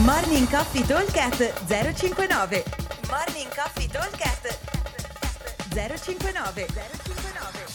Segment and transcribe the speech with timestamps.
[0.00, 2.64] Morning Coffee Talkcast 059
[3.10, 4.58] Morning Coffee Talkcast
[5.68, 7.66] 059 059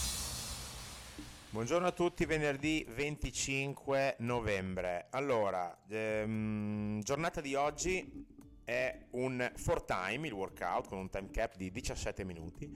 [1.51, 5.05] Buongiorno a tutti, venerdì 25 novembre.
[5.11, 8.25] Allora, ehm, giornata di oggi
[8.63, 12.75] è un 4 time, il workout, con un time cap di 17 minuti.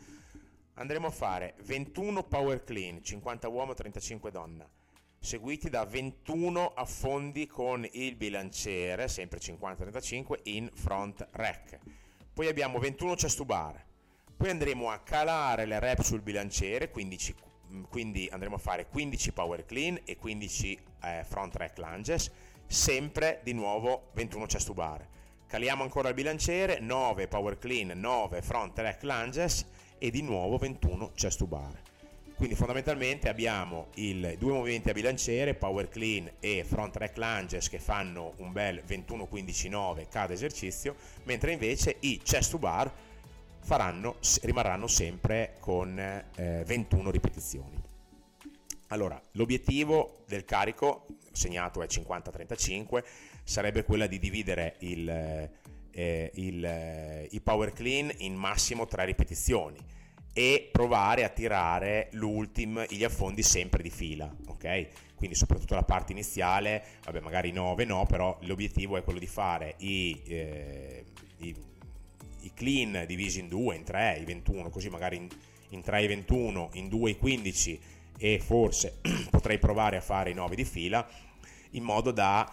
[0.76, 4.70] Andremo a fare 21 power clean, 50 uomo, 35 donna,
[5.24, 11.78] seguiti da 21 affondi con il bilanciere, sempre 50-35, in front rack.
[12.34, 13.86] Poi abbiamo 21 chest bar.
[14.36, 17.36] Poi andremo a calare le rep sul bilanciere, 15
[17.88, 22.30] quindi andremo a fare 15 power clean e 15 eh, front rack lunges,
[22.66, 25.08] sempre di nuovo 21 chest bar.
[25.48, 29.66] Caliamo ancora il bilanciere, 9 power clean, 9 front rack lunges
[29.98, 31.91] e di nuovo 21 chest bar.
[32.41, 37.77] Quindi fondamentalmente abbiamo i due movimenti a bilanciere, power clean e front rack lunges che
[37.77, 42.92] fanno un bel 21-15-9 cada esercizio, mentre invece i chest to bar
[43.59, 47.80] faranno, rimarranno sempre con eh, 21 ripetizioni.
[48.88, 53.03] Allora, l'obiettivo del carico, segnato è 50-35,
[53.44, 60.00] sarebbe quella di dividere il, eh, il, eh, i power clean in massimo 3 ripetizioni
[60.34, 64.88] e provare a tirare l'ultimo, gli affondi sempre di fila, ok?
[65.16, 69.76] Quindi soprattutto la parte iniziale, vabbè magari 9 no, però l'obiettivo è quello di fare
[69.80, 71.04] i, eh,
[71.38, 71.56] i
[72.42, 75.28] i clean divisi in 2, in 3, i 21, così magari in,
[75.70, 77.80] in 3 i 21, in 2 i 15
[78.18, 81.08] e forse potrei provare a fare i 9 di fila
[81.72, 82.52] in modo da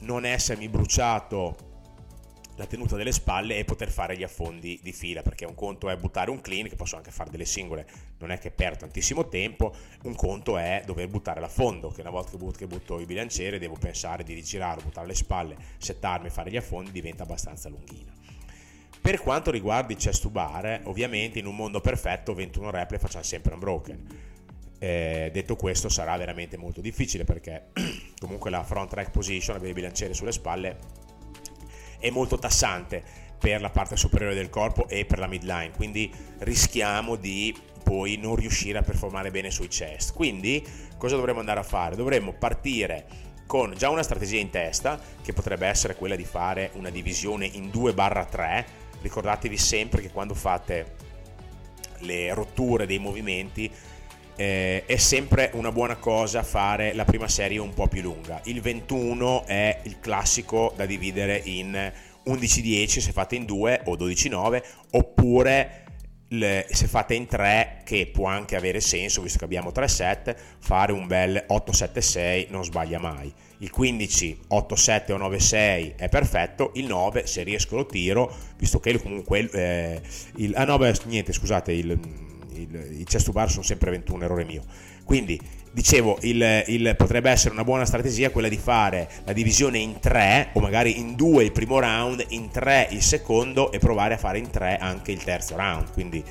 [0.00, 1.67] non essermi bruciato
[2.58, 5.96] la tenuta delle spalle e poter fare gli affondi di fila perché un conto è
[5.96, 7.86] buttare un clean che posso anche fare delle singole
[8.18, 12.32] non è che perdo tantissimo tempo un conto è dover buttare l'affondo che una volta
[12.32, 16.50] che butto, che butto il bilanciere devo pensare di rigirare buttare le spalle settarmi fare
[16.50, 18.12] gli affondi diventa abbastanza lunghina
[19.00, 22.98] per quanto riguarda i chest to bar, ovviamente in un mondo perfetto 21 rep le
[22.98, 24.06] facciamo sempre unbroken.
[24.80, 27.68] Eh, detto questo sarà veramente molto difficile perché
[28.20, 31.06] comunque la front rack position, avere il bilanciere sulle spalle,
[31.98, 33.02] è molto tassante
[33.38, 38.34] per la parte superiore del corpo e per la midline, quindi rischiamo di poi non
[38.34, 40.12] riuscire a performare bene sui chest.
[40.12, 40.64] Quindi
[40.96, 41.96] cosa dovremmo andare a fare?
[41.96, 43.06] Dovremmo partire
[43.46, 47.68] con già una strategia in testa che potrebbe essere quella di fare una divisione in
[47.68, 48.64] 2-3
[49.00, 50.96] ricordatevi sempre che quando fate
[52.00, 53.70] le rotture dei movimenti
[54.38, 58.40] eh, è sempre una buona cosa fare la prima serie un po' più lunga.
[58.44, 61.92] Il 21 è il classico da dividere in
[62.24, 64.62] 11-10 se fate in 2 o 12-9
[64.92, 65.82] oppure
[66.28, 70.36] le, se fate in 3 che può anche avere senso visto che abbiamo 3 set
[70.58, 76.84] fare un bel 8-7-6 non sbaglia mai il 15 8-7 o 9-6 è perfetto il
[76.84, 80.02] 9 se riesco lo tiro visto che comunque eh,
[80.36, 81.98] il, ah no niente scusate il,
[82.62, 84.62] il, i chest bar sono sempre 21 errore mio.
[85.04, 85.40] Quindi
[85.72, 90.50] dicevo il, il, potrebbe essere una buona strategia quella di fare la divisione in 3
[90.54, 94.38] o magari in 2 il primo round in 3 il secondo e provare a fare
[94.38, 95.92] in 3 anche il terzo round.
[95.92, 96.22] Quindi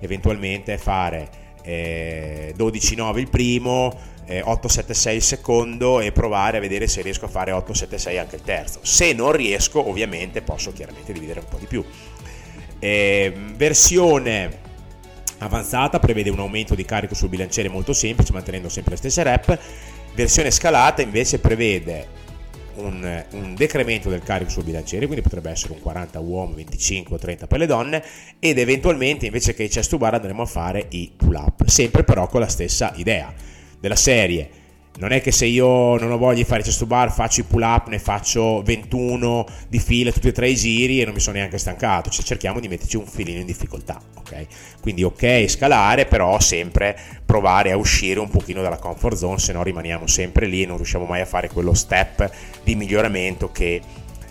[0.00, 3.92] eventualmente fare eh, 12-9 il primo
[4.26, 8.42] eh, 8-7-6 il secondo e provare a vedere se riesco a fare 8-7-6 anche il
[8.42, 8.80] terzo.
[8.82, 11.84] Se non riesco ovviamente posso chiaramente dividere un po' di più.
[12.78, 14.63] Eh, versione
[15.44, 19.58] avanzata prevede un aumento di carico sul bilanciere molto semplice mantenendo sempre le stesse rep.
[20.14, 22.22] Versione scalata invece prevede
[22.76, 27.18] un, un, decremento del carico sul bilanciere, quindi potrebbe essere un 40 uomo, 25 o
[27.18, 28.02] 30 per le donne,
[28.38, 32.04] ed eventualmente invece che i chest to bar andremo a fare i pull up, sempre
[32.04, 33.32] però con la stessa idea
[33.78, 34.62] della serie
[34.96, 37.44] non è che se io non ho voglia di fare chest to bar faccio i
[37.44, 41.20] pull up, ne faccio 21 di fila tutti e tre i giri e non mi
[41.20, 44.46] sono neanche stancato, cioè cerchiamo di metterci un filino in difficoltà, ok?
[44.80, 49.62] Quindi ok scalare, però sempre provare a uscire un pochino dalla comfort zone, se no
[49.62, 52.30] rimaniamo sempre lì e non riusciamo mai a fare quello step
[52.62, 53.80] di miglioramento che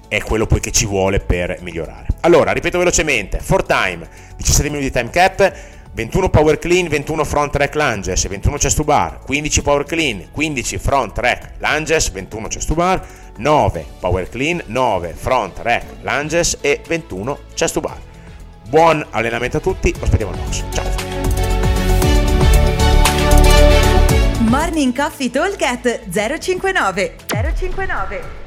[0.07, 2.07] è quello poi che ci vuole per migliorare.
[2.21, 4.07] Allora, ripeto velocemente, for time,
[4.38, 5.54] 17 minuti di time cap,
[5.95, 10.80] 21 power clean, 21 front rack lunges, 21 chest to bar, 15 power clean, 15
[10.80, 13.06] front rack lunges, 21 chest to bar,
[13.38, 17.98] 9 power clean, 9 front rack lunges e 21 chest to bar.
[18.68, 20.63] Buon allenamento a tutti, lo aspettiamo al box.
[20.72, 20.92] Ciao!
[24.50, 25.57] Morning Coffee Talk
[26.10, 28.43] 059 059